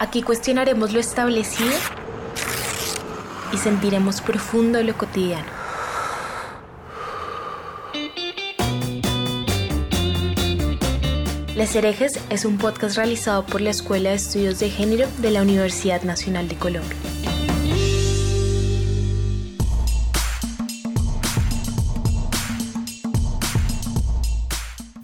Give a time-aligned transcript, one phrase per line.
[0.00, 1.72] Aquí cuestionaremos lo establecido
[3.52, 5.58] y sentiremos profundo lo cotidiano.
[11.56, 15.42] Les Herejes es un podcast realizado por la Escuela de Estudios de Género de la
[15.42, 16.96] Universidad Nacional de Colombia.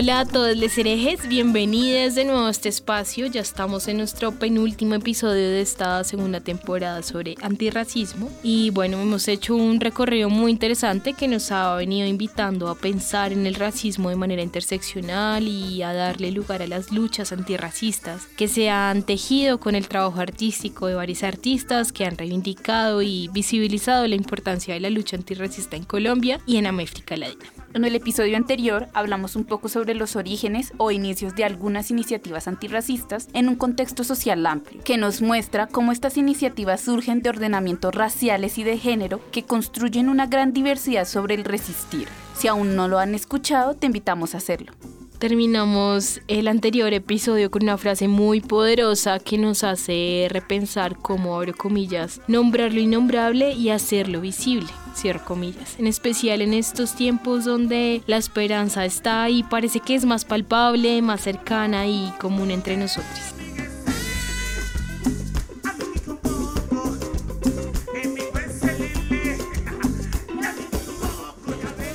[0.00, 3.26] Hola a todos les herejes, bienvenidos de nuevo a este espacio.
[3.26, 8.30] Ya estamos en nuestro penúltimo episodio de esta segunda temporada sobre antirracismo.
[8.44, 13.32] Y bueno, hemos hecho un recorrido muy interesante que nos ha venido invitando a pensar
[13.32, 18.46] en el racismo de manera interseccional y a darle lugar a las luchas antirracistas que
[18.46, 24.06] se han tejido con el trabajo artístico de varios artistas que han reivindicado y visibilizado
[24.06, 27.57] la importancia de la lucha antirracista en Colombia y en América Latina.
[27.74, 32.48] En el episodio anterior hablamos un poco sobre los orígenes o inicios de algunas iniciativas
[32.48, 37.94] antirracistas en un contexto social amplio, que nos muestra cómo estas iniciativas surgen de ordenamientos
[37.94, 42.08] raciales y de género que construyen una gran diversidad sobre el resistir.
[42.34, 44.72] Si aún no lo han escuchado, te invitamos a hacerlo.
[45.18, 51.54] Terminamos el anterior episodio con una frase muy poderosa que nos hace repensar cómo, abro
[51.54, 54.68] comillas, nombrar lo innombrable y hacerlo visible,
[55.78, 61.00] En especial en estos tiempos donde la esperanza está y parece que es más palpable,
[61.02, 63.34] más cercana y común entre nosotros.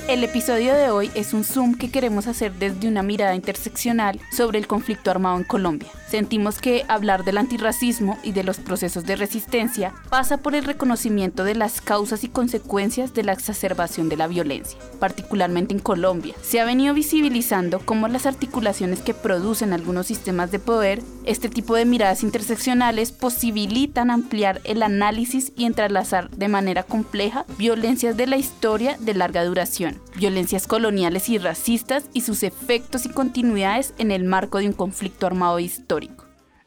[0.08, 4.58] El episodio de hoy es un zoom que queremos hacer desde una mirada interseccional sobre
[4.58, 5.90] el conflicto armado en Colombia.
[6.14, 11.42] Sentimos que hablar del antirracismo y de los procesos de resistencia pasa por el reconocimiento
[11.42, 16.36] de las causas y consecuencias de la exacerbación de la violencia, particularmente en Colombia.
[16.40, 21.74] Se ha venido visibilizando cómo las articulaciones que producen algunos sistemas de poder, este tipo
[21.74, 28.36] de miradas interseccionales posibilitan ampliar el análisis y entrelazar de manera compleja violencias de la
[28.36, 34.24] historia de larga duración violencias coloniales y racistas y sus efectos y continuidades en el
[34.24, 36.03] marco de un conflicto armado histórico.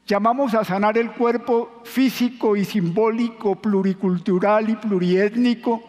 [0.08, 5.82] Llamamos a sanar el cuerpo físico y simbólico, pluricultural y pluriétnico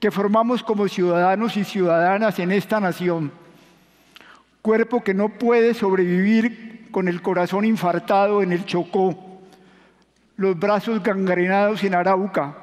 [0.00, 3.30] que formamos como ciudadanos y ciudadanas en esta nación.
[4.62, 9.38] Cuerpo que no puede sobrevivir con el corazón infartado en el Chocó,
[10.36, 12.56] los brazos gangrenados en Arauca,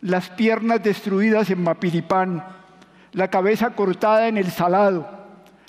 [0.00, 2.44] las piernas destruidas en Mapiripán,
[3.10, 5.08] la cabeza cortada en el salado,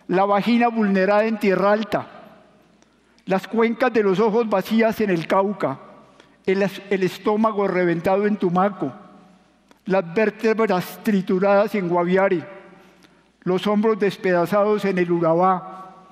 [0.07, 2.14] la vagina vulnerada en tierra alta,
[3.25, 5.79] las cuencas de los ojos vacías en el Cauca,
[6.45, 8.93] el, estómago reventado en Tumaco,
[9.85, 12.47] las vértebras trituradas en Guaviare,
[13.41, 16.05] los hombros despedazados en el Urabá,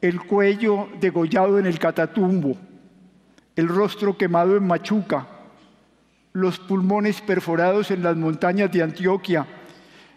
[0.00, 2.56] el cuello degollado en el Catatumbo,
[3.56, 5.26] el rostro quemado en Machuca,
[6.32, 9.46] los pulmones perforados en las montañas de Antioquia,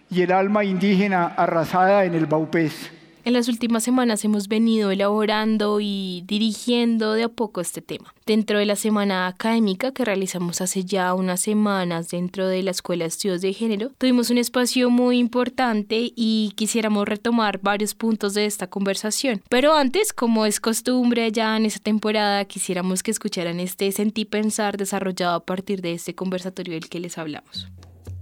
[0.09, 2.91] y el alma indígena arrasada en el Baupés.
[3.27, 8.13] En las últimas semanas hemos venido elaborando y dirigiendo de a poco este tema.
[8.25, 13.03] Dentro de la semana académica que realizamos hace ya unas semanas dentro de la Escuela
[13.03, 18.45] de Estudios de Género, tuvimos un espacio muy importante y quisiéramos retomar varios puntos de
[18.45, 19.41] esta conversación.
[19.49, 24.77] Pero antes, como es costumbre ya en esta temporada, quisiéramos que escucharan este sentí pensar
[24.77, 27.67] desarrollado a partir de este conversatorio del que les hablamos.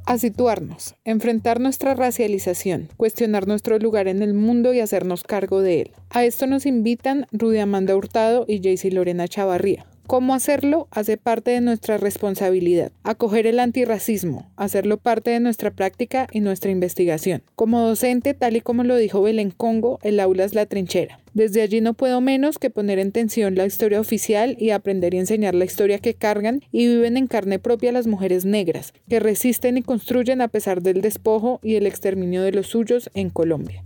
[0.06, 5.82] A situarnos, enfrentar nuestra racialización, cuestionar nuestro lugar en el mundo y hacernos cargo de
[5.82, 5.92] él.
[6.10, 9.86] A esto nos invitan Rudy Amanda Hurtado y Jaycee Lorena Chavarría.
[10.08, 10.88] ¿Cómo hacerlo?
[10.92, 12.92] Hace parte de nuestra responsabilidad.
[13.04, 17.42] Acoger el antirracismo, hacerlo parte de nuestra práctica y nuestra investigación.
[17.56, 21.20] Como docente, tal y como lo dijo Belén Congo, el aula es la trinchera.
[21.34, 25.18] Desde allí no puedo menos que poner en tensión la historia oficial y aprender y
[25.18, 29.78] enseñar la historia que cargan y viven en carne propia las mujeres negras, que resisten
[29.78, 33.84] y construyen a pesar del despojo y el exterminio de los suyos en Colombia.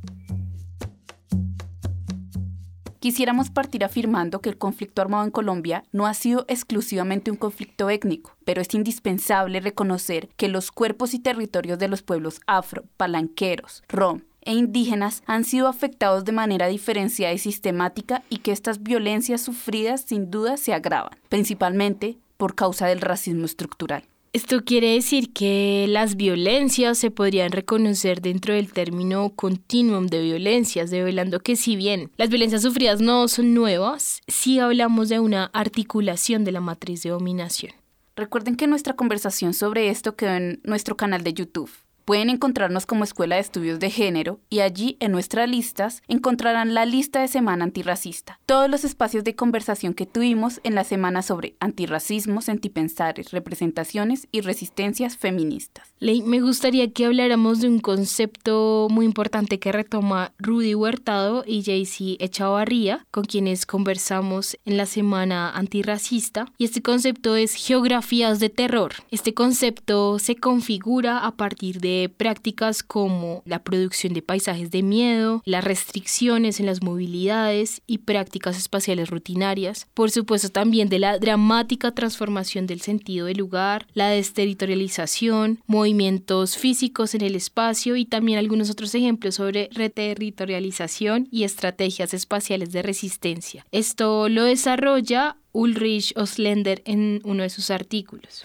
[3.00, 7.90] Quisiéramos partir afirmando que el conflicto armado en Colombia no ha sido exclusivamente un conflicto
[7.90, 13.84] étnico, pero es indispensable reconocer que los cuerpos y territorios de los pueblos afro, palanqueros,
[13.88, 19.40] rom, e indígenas han sido afectados de manera diferenciada y sistemática y que estas violencias
[19.40, 24.04] sufridas sin duda se agravan, principalmente por causa del racismo estructural.
[24.32, 30.92] Esto quiere decir que las violencias se podrían reconocer dentro del término continuum de violencias,
[30.92, 36.44] develando que si bien las violencias sufridas no son nuevas, sí hablamos de una articulación
[36.44, 37.74] de la matriz de dominación.
[38.16, 41.72] Recuerden que nuestra conversación sobre esto quedó en nuestro canal de YouTube.
[42.06, 46.86] Pueden encontrarnos como Escuela de Estudios de Género y allí en nuestras listas encontrarán la
[46.86, 51.54] lista de Semana Antirracista, todos los espacios de conversación que tuvimos en la semana sobre
[51.60, 55.94] antirracismo, sentipensares, representaciones y resistencias feministas.
[56.00, 61.62] Ley, me gustaría que habláramos de un concepto muy importante que retoma Rudy Huertado y
[61.62, 68.50] Jaycee Echavarría, con quienes conversamos en la Semana Antirracista, y este concepto es geografías de
[68.50, 68.94] terror.
[69.12, 75.44] Este concepto se configura a partir de prácticas como la producción de paisajes de miedo,
[75.46, 81.92] las restricciones en las movilidades y prácticas espaciales rutinarias, por supuesto también de la dramática
[81.92, 88.70] transformación del sentido del lugar, la desterritorialización, movimientos físicos en el espacio y también algunos
[88.70, 93.66] otros ejemplos sobre reterritorialización y estrategias espaciales de resistencia.
[93.72, 98.44] Esto lo desarrolla Ulrich Oslender en uno de sus artículos.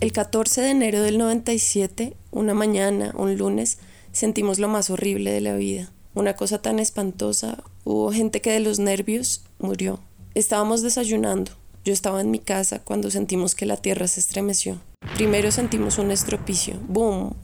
[0.00, 3.78] El 14 de enero del 97, una mañana, un lunes,
[4.10, 5.92] sentimos lo más horrible de la vida.
[6.14, 10.00] Una cosa tan espantosa, hubo gente que de los nervios murió.
[10.34, 11.52] Estábamos desayunando.
[11.84, 14.78] Yo estaba en mi casa cuando sentimos que la tierra se estremeció.
[15.14, 17.34] Primero sentimos un estropicio, boom,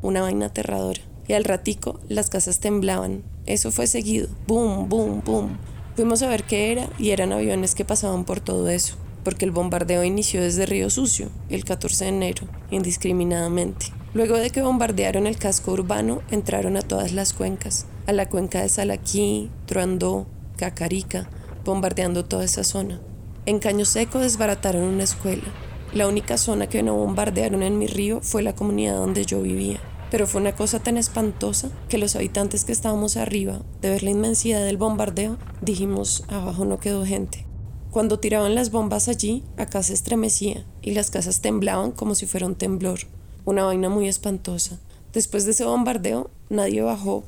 [0.00, 1.02] una vaina aterradora.
[1.28, 3.22] Y al ratico las casas temblaban.
[3.46, 5.58] Eso fue seguido, boom, boom, boom.
[5.94, 9.50] Fuimos a ver qué era y eran aviones que pasaban por todo eso porque el
[9.50, 13.86] bombardeo inició desde Río Sucio, el 14 de enero, indiscriminadamente.
[14.12, 18.60] Luego de que bombardearon el casco urbano, entraron a todas las cuencas, a la cuenca
[18.60, 21.28] de Salaquí, Truandó, Cacarica,
[21.64, 23.00] bombardeando toda esa zona.
[23.46, 25.44] En Caño Seco desbarataron una escuela.
[25.92, 29.80] La única zona que no bombardearon en mi río fue la comunidad donde yo vivía.
[30.10, 34.10] Pero fue una cosa tan espantosa que los habitantes que estábamos arriba, de ver la
[34.10, 37.46] inmensidad del bombardeo, dijimos, abajo no quedó gente.
[37.90, 42.46] Cuando tiraban las bombas allí, acá se estremecía y las casas temblaban como si fuera
[42.46, 43.00] un temblor,
[43.44, 44.78] una vaina muy espantosa.
[45.12, 47.24] Después de ese bombardeo, nadie bajó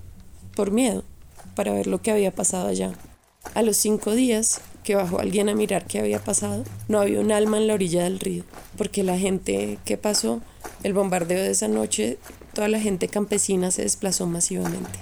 [0.57, 1.05] por miedo
[1.55, 2.93] para ver lo que había pasado allá.
[3.55, 7.31] A los cinco días que bajó alguien a mirar qué había pasado, no había un
[7.31, 8.45] alma en la orilla del río,
[8.77, 10.41] porque la gente que pasó,
[10.83, 12.19] el bombardeo de esa noche,
[12.55, 14.99] toda la gente campesina se desplazó masivamente.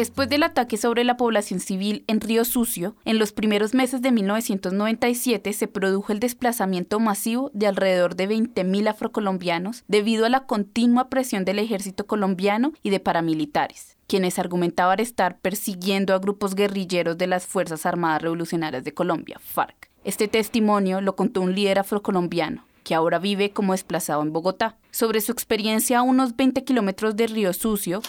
[0.00, 4.12] Después del ataque sobre la población civil en Río Sucio, en los primeros meses de
[4.12, 11.10] 1997 se produjo el desplazamiento masivo de alrededor de 20.000 afrocolombianos debido a la continua
[11.10, 17.26] presión del ejército colombiano y de paramilitares, quienes argumentaban estar persiguiendo a grupos guerrilleros de
[17.26, 19.90] las Fuerzas Armadas Revolucionarias de Colombia, FARC.
[20.04, 24.78] Este testimonio lo contó un líder afrocolombiano, que ahora vive como desplazado en Bogotá.
[24.92, 28.00] Sobre su experiencia a unos 20 kilómetros de Río Sucio,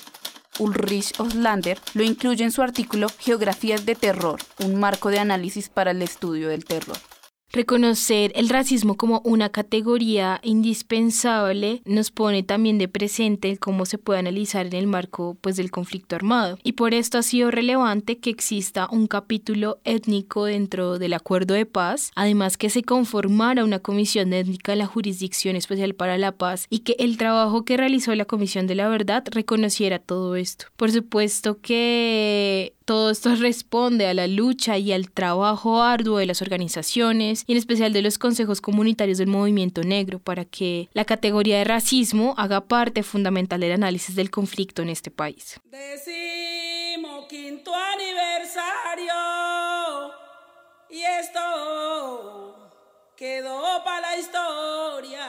[0.61, 5.89] Ulrich Oslander lo incluye en su artículo Geografías de Terror, un marco de análisis para
[5.89, 6.97] el estudio del terror.
[7.53, 14.19] Reconocer el racismo como una categoría indispensable nos pone también de presente cómo se puede
[14.19, 16.57] analizar en el marco pues, del conflicto armado.
[16.63, 21.65] Y por esto ha sido relevante que exista un capítulo étnico dentro del acuerdo de
[21.65, 26.67] paz, además que se conformara una comisión étnica en la Jurisdicción Especial para la Paz
[26.69, 30.67] y que el trabajo que realizó la Comisión de la Verdad reconociera todo esto.
[30.77, 36.41] Por supuesto que todo esto responde a la lucha y al trabajo arduo de las
[36.41, 41.57] organizaciones y en especial de los consejos comunitarios del movimiento negro para que la categoría
[41.57, 45.59] de racismo haga parte fundamental del análisis del conflicto en este país.
[45.65, 49.13] Decimo quinto aniversario
[50.89, 52.69] y esto
[53.15, 55.25] quedó para la historia.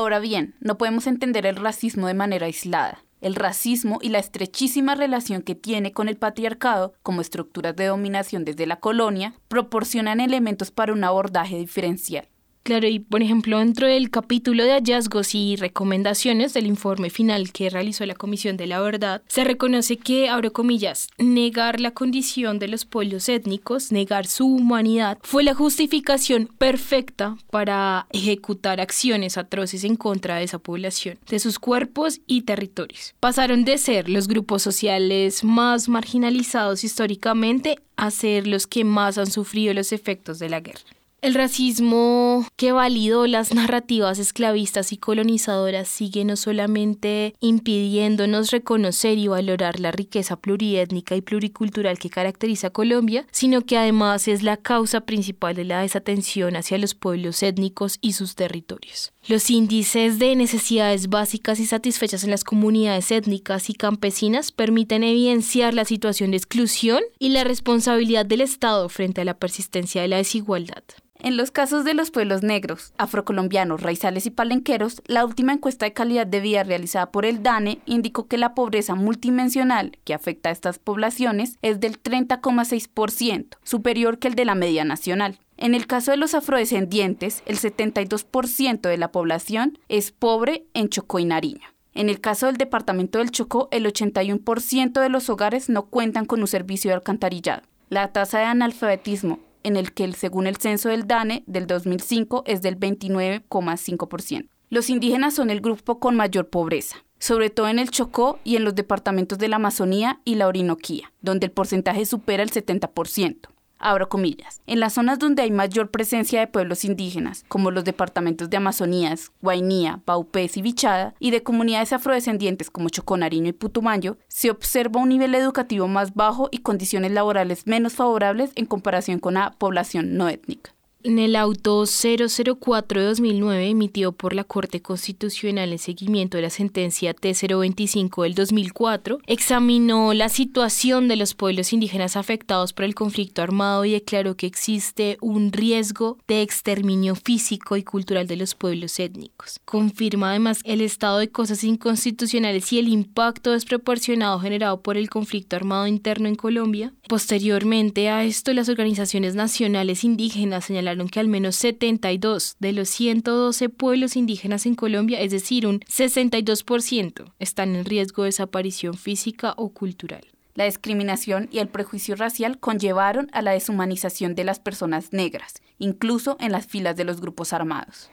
[0.00, 3.04] Ahora bien, no podemos entender el racismo de manera aislada.
[3.20, 8.46] El racismo y la estrechísima relación que tiene con el patriarcado como estructuras de dominación
[8.46, 12.29] desde la colonia proporcionan elementos para un abordaje diferencial.
[12.62, 17.70] Claro, y por ejemplo, dentro del capítulo de hallazgos y recomendaciones del informe final que
[17.70, 22.68] realizó la Comisión de la Verdad, se reconoce que, abro comillas, negar la condición de
[22.68, 29.96] los pueblos étnicos, negar su humanidad, fue la justificación perfecta para ejecutar acciones atroces en
[29.96, 33.14] contra de esa población, de sus cuerpos y territorios.
[33.20, 39.30] Pasaron de ser los grupos sociales más marginalizados históricamente a ser los que más han
[39.30, 40.99] sufrido los efectos de la guerra.
[41.22, 49.28] El racismo que validó las narrativas esclavistas y colonizadoras sigue no solamente impidiéndonos reconocer y
[49.28, 54.56] valorar la riqueza pluriétnica y pluricultural que caracteriza a Colombia, sino que además es la
[54.56, 59.12] causa principal de la desatención hacia los pueblos étnicos y sus territorios.
[59.28, 65.74] Los índices de necesidades básicas y satisfechas en las comunidades étnicas y campesinas permiten evidenciar
[65.74, 70.16] la situación de exclusión y la responsabilidad del Estado frente a la persistencia de la
[70.16, 70.82] desigualdad.
[71.22, 75.92] En los casos de los pueblos negros, afrocolombianos, raizales y palenqueros, la última encuesta de
[75.92, 80.52] calidad de vida realizada por el DANE indicó que la pobreza multidimensional que afecta a
[80.52, 85.38] estas poblaciones es del 30,6%, superior que el de la media nacional.
[85.58, 91.18] En el caso de los afrodescendientes, el 72% de la población es pobre en Chocó
[91.18, 91.68] y Nariño.
[91.92, 96.40] En el caso del departamento del Chocó, el 81% de los hogares no cuentan con
[96.40, 97.62] un servicio de alcantarillado.
[97.90, 102.62] La tasa de analfabetismo en el que según el censo del DANE del 2005 es
[102.62, 104.48] del 29,5%.
[104.68, 108.64] Los indígenas son el grupo con mayor pobreza, sobre todo en el Chocó y en
[108.64, 113.48] los departamentos de la Amazonía y la Orinoquía, donde el porcentaje supera el 70%
[113.80, 118.50] abro comillas, en las zonas donde hay mayor presencia de pueblos indígenas, como los departamentos
[118.50, 124.50] de Amazonías, Guainía, Baupés y Bichada, y de comunidades afrodescendientes como Choconariño y Putumayo, se
[124.50, 129.52] observa un nivel educativo más bajo y condiciones laborales menos favorables en comparación con la
[129.52, 130.72] población no étnica.
[131.02, 136.50] En el auto 004 de 2009 emitido por la Corte Constitucional en seguimiento de la
[136.50, 143.40] sentencia T025 del 2004, examinó la situación de los pueblos indígenas afectados por el conflicto
[143.40, 149.00] armado y declaró que existe un riesgo de exterminio físico y cultural de los pueblos
[149.00, 149.58] étnicos.
[149.64, 155.56] Confirma además el estado de cosas inconstitucionales y el impacto desproporcionado generado por el conflicto
[155.56, 156.92] armado interno en Colombia.
[157.08, 163.68] Posteriormente a esto, las organizaciones nacionales indígenas señalaron que al menos 72 de los 112
[163.68, 169.70] pueblos indígenas en Colombia, es decir, un 62%, están en riesgo de desaparición física o
[169.70, 170.26] cultural.
[170.54, 176.36] La discriminación y el prejuicio racial conllevaron a la deshumanización de las personas negras, incluso
[176.40, 178.10] en las filas de los grupos armados.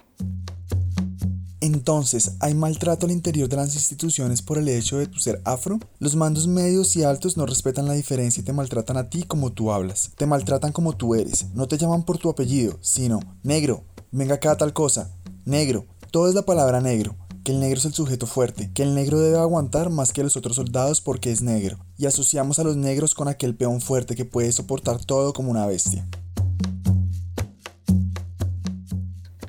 [1.67, 5.79] Entonces, ¿hay maltrato al interior de las instituciones por el hecho de tu ser afro?
[5.99, 9.51] Los mandos medios y altos no respetan la diferencia y te maltratan a ti como
[9.51, 10.11] tú hablas.
[10.15, 11.47] Te maltratan como tú eres.
[11.53, 13.83] No te llaman por tu apellido, sino negro,
[14.13, 15.11] venga acá tal cosa,
[15.43, 15.85] negro.
[16.09, 17.17] Todo es la palabra negro.
[17.43, 20.37] Que el negro es el sujeto fuerte, que el negro debe aguantar más que los
[20.37, 21.79] otros soldados porque es negro.
[21.97, 25.65] Y asociamos a los negros con aquel peón fuerte que puede soportar todo como una
[25.65, 26.07] bestia.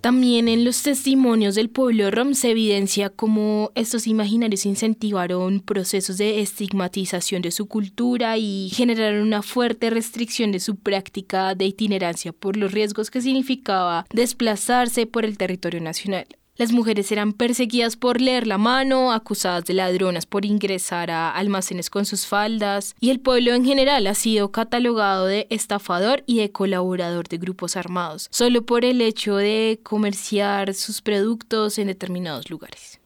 [0.00, 6.40] También en los testimonios del pueblo rom se evidencia cómo estos imaginarios incentivaron procesos de
[6.40, 12.57] estigmatización de su cultura y generaron una fuerte restricción de su práctica de itinerancia por
[12.57, 16.26] los riesgos que significaba desplazarse por el territorio nacional.
[16.58, 21.88] Las mujeres eran perseguidas por leer la mano, acusadas de ladronas por ingresar a almacenes
[21.88, 26.50] con sus faldas, y el pueblo en general ha sido catalogado de estafador y de
[26.50, 32.98] colaborador de grupos armados, solo por el hecho de comerciar sus productos en determinados lugares.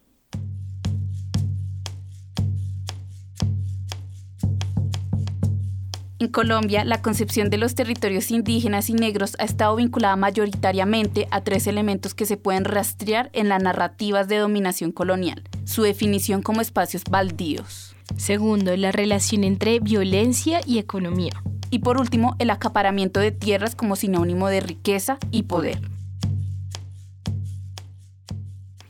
[6.23, 11.41] En Colombia, la concepción de los territorios indígenas y negros ha estado vinculada mayoritariamente a
[11.41, 15.43] tres elementos que se pueden rastrear en las narrativas de dominación colonial.
[15.65, 17.97] Su definición como espacios baldíos.
[18.17, 21.33] Segundo, la relación entre violencia y economía.
[21.71, 25.81] Y por último, el acaparamiento de tierras como sinónimo de riqueza y poder.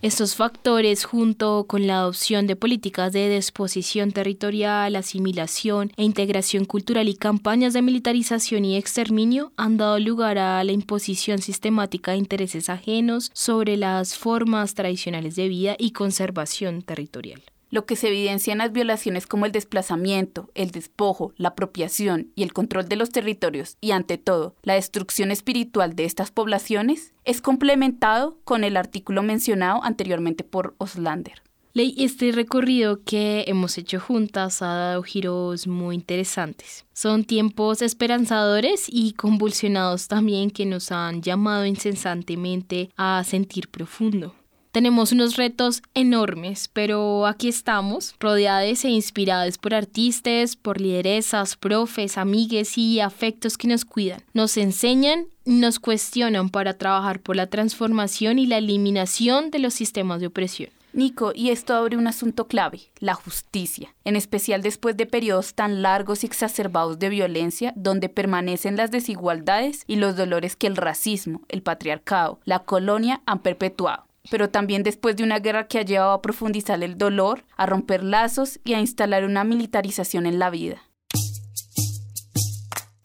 [0.02, 7.08] Estos factores, junto con la adopción de políticas de disposición territorial, asimilación e integración cultural
[7.08, 12.68] y campañas de militarización y exterminio, han dado lugar a la imposición sistemática de intereses
[12.68, 17.40] ajenos sobre las formas tradicionales de vida y conservación territorial
[17.72, 22.42] lo que se evidencia en las violaciones como el desplazamiento, el despojo, la apropiación y
[22.42, 27.40] el control de los territorios y ante todo la destrucción espiritual de estas poblaciones, es
[27.40, 31.42] complementado con el artículo mencionado anteriormente por Oslander.
[31.72, 36.84] Ley, este recorrido que hemos hecho juntas ha dado giros muy interesantes.
[36.92, 44.34] Son tiempos esperanzadores y convulsionados también que nos han llamado incesantemente a sentir profundo.
[44.72, 52.16] Tenemos unos retos enormes, pero aquí estamos, rodeados e inspirados por artistas, por lideresas, profes,
[52.16, 54.22] amigues y afectos que nos cuidan.
[54.32, 60.20] Nos enseñan nos cuestionan para trabajar por la transformación y la eliminación de los sistemas
[60.20, 60.70] de opresión.
[60.92, 65.82] Nico, y esto abre un asunto clave, la justicia, en especial después de periodos tan
[65.82, 71.42] largos y exacerbados de violencia, donde permanecen las desigualdades y los dolores que el racismo,
[71.48, 76.12] el patriarcado, la colonia han perpetuado pero también después de una guerra que ha llevado
[76.12, 80.82] a profundizar el dolor, a romper lazos y a instalar una militarización en la vida.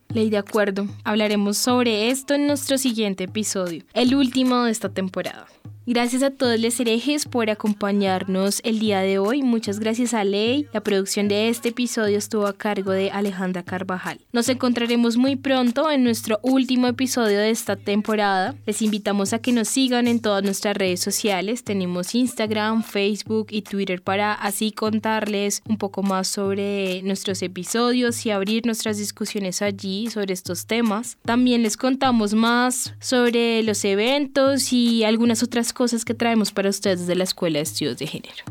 [0.10, 5.48] Ley de acuerdo, hablaremos sobre esto en nuestro siguiente episodio, el último de esta temporada.
[5.90, 9.42] Gracias a todos los herejes por acompañarnos el día de hoy.
[9.42, 10.68] Muchas gracias a Ley.
[10.74, 14.20] La producción de este episodio estuvo a cargo de Alejandra Carvajal.
[14.34, 18.54] Nos encontraremos muy pronto en nuestro último episodio de esta temporada.
[18.66, 21.64] Les invitamos a que nos sigan en todas nuestras redes sociales.
[21.64, 28.32] Tenemos Instagram, Facebook y Twitter para así contarles un poco más sobre nuestros episodios y
[28.32, 31.18] abrir nuestras discusiones allí sobre estos temas.
[31.24, 37.06] También les contamos más sobre los eventos y algunas otras cosas que traemos para ustedes
[37.06, 38.44] de la Escuela de Estudios de Género.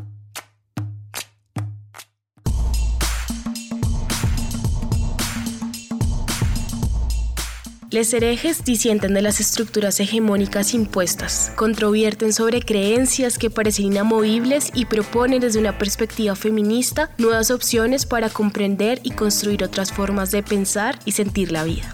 [7.91, 14.85] Les herejes disienten de las estructuras hegemónicas impuestas, controvierten sobre creencias que parecen inamovibles y
[14.85, 20.97] proponen desde una perspectiva feminista nuevas opciones para comprender y construir otras formas de pensar
[21.03, 21.93] y sentir la vida.